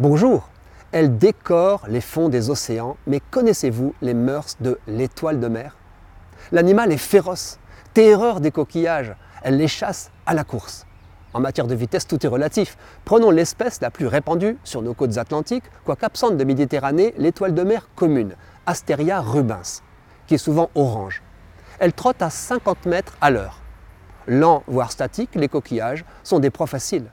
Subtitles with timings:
[0.00, 0.48] Bonjour
[0.92, 5.76] Elle décore les fonds des océans, mais connaissez-vous les mœurs de l'étoile de mer?
[6.52, 7.58] L'animal est féroce,
[7.92, 10.86] terreur des coquillages, elle les chasse à la course.
[11.34, 12.78] En matière de vitesse, tout est relatif.
[13.04, 17.62] Prenons l'espèce la plus répandue sur nos côtes atlantiques, quoique absente de Méditerranée, l'étoile de
[17.62, 19.82] mer commune, Asteria rubens,
[20.26, 21.22] qui est souvent orange.
[21.78, 23.60] Elle trotte à 50 mètres à l'heure.
[24.26, 27.10] Lent, voire statique, les coquillages sont des proies faciles.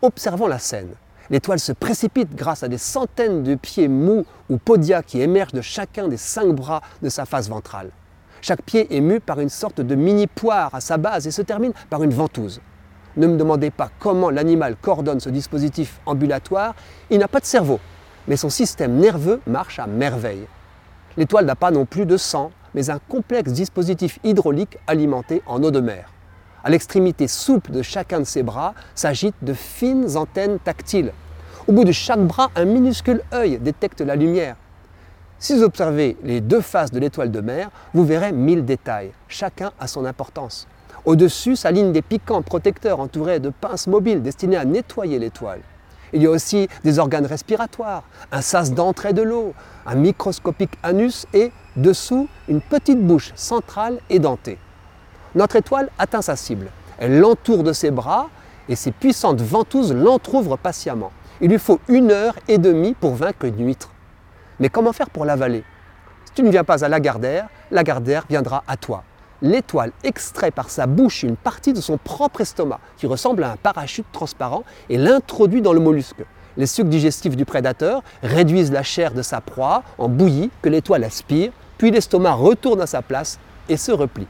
[0.00, 0.94] Observons la scène.
[1.30, 5.60] L'étoile se précipite grâce à des centaines de pieds mous ou podia qui émergent de
[5.60, 7.90] chacun des cinq bras de sa face ventrale.
[8.40, 11.42] Chaque pied est mu par une sorte de mini poire à sa base et se
[11.42, 12.60] termine par une ventouse.
[13.16, 16.74] Ne me demandez pas comment l'animal coordonne ce dispositif ambulatoire,
[17.10, 17.78] il n'a pas de cerveau,
[18.26, 20.46] mais son système nerveux marche à merveille.
[21.16, 25.70] L'étoile n'a pas non plus de sang, mais un complexe dispositif hydraulique alimenté en eau
[25.70, 26.10] de mer.
[26.64, 31.12] À l'extrémité souple de chacun de ses bras s'agitent de fines antennes tactiles.
[31.66, 34.54] Au bout de chaque bras, un minuscule œil détecte la lumière.
[35.40, 39.10] Si vous observez les deux faces de l'étoile de mer, vous verrez mille détails.
[39.26, 40.68] Chacun a son importance.
[41.04, 45.62] Au-dessus s'alignent des piquants protecteurs entourés de pinces mobiles destinées à nettoyer l'étoile.
[46.12, 49.52] Il y a aussi des organes respiratoires, un sas d'entrée de l'eau,
[49.84, 54.58] un microscopique anus et, dessous, une petite bouche centrale et dentée.
[55.34, 56.70] Notre étoile atteint sa cible.
[56.98, 58.28] Elle l'entoure de ses bras
[58.68, 61.10] et ses puissantes ventouses l'entr'ouvrent patiemment.
[61.40, 63.90] Il lui faut une heure et demie pour vaincre une huître.
[64.60, 65.64] Mais comment faire pour l'avaler?
[66.26, 69.04] Si tu ne viens pas à Lagardère, Lagardère viendra à toi
[69.42, 73.56] l'étoile extrait par sa bouche une partie de son propre estomac, qui ressemble à un
[73.56, 76.24] parachute transparent, et l'introduit dans le mollusque.
[76.56, 81.04] Les sucs digestifs du prédateur réduisent la chair de sa proie en bouillie que l'étoile
[81.04, 83.38] aspire, puis l'estomac retourne à sa place
[83.68, 84.28] et se replie.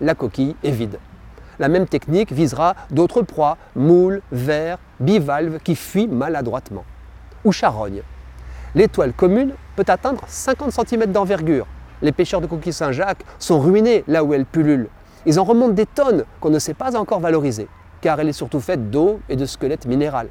[0.00, 0.98] La coquille est vide.
[1.58, 6.84] La même technique visera d'autres proies, moules, vers, bivalves qui fuient maladroitement.
[7.44, 8.02] Ou charogne.
[8.74, 11.66] L'étoile commune peut atteindre 50 cm d'envergure,
[12.02, 14.88] les pêcheurs de coquilles Saint-Jacques sont ruinés là où elles pullulent.
[15.26, 17.66] Ils en remontent des tonnes qu'on ne sait pas encore valoriser,
[18.00, 20.28] car elle est surtout faite d'eau et de squelettes minéral.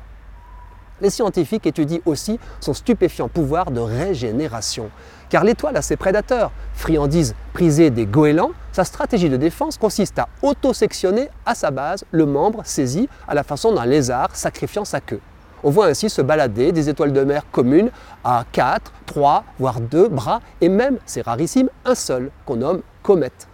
[1.01, 4.89] Les scientifiques étudient aussi son stupéfiant pouvoir de régénération,
[5.29, 6.51] car l'étoile a ses prédateurs.
[6.73, 12.25] Friandise prisée des goélands, sa stratégie de défense consiste à autosectionner à sa base le
[12.25, 15.19] membre saisi à la façon d'un lézard sacrifiant sa queue.
[15.63, 17.89] On voit ainsi se balader des étoiles de mer communes
[18.23, 23.47] à 4, 3, voire 2 bras, et même, c'est rarissime, un seul, qu'on nomme comète.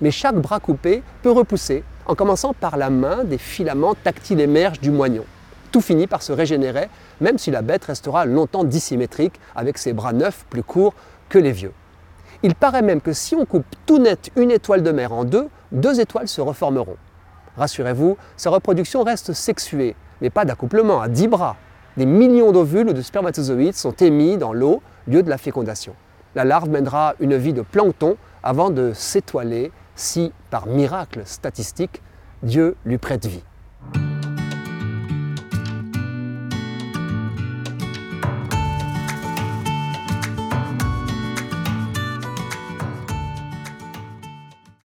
[0.00, 4.80] Mais chaque bras coupé peut repousser, en commençant par la main des filaments tactiles émergent
[4.80, 5.24] du moignon.
[5.72, 6.88] Tout finit par se régénérer,
[7.20, 10.94] même si la bête restera longtemps dissymétrique, avec ses bras neufs plus courts
[11.28, 11.72] que les vieux.
[12.42, 15.48] Il paraît même que si on coupe tout net une étoile de mer en deux,
[15.72, 16.96] deux étoiles se reformeront.
[17.56, 21.56] Rassurez-vous, sa reproduction reste sexuée, mais pas d'accouplement, à 10 bras.
[21.96, 25.94] Des millions d'ovules ou de spermatozoïdes sont émis dans l'eau, lieu de la fécondation.
[26.34, 32.02] La larve mènera une vie de plancton avant de s'étoiler si, par miracle statistique,
[32.42, 33.42] Dieu lui prête vie.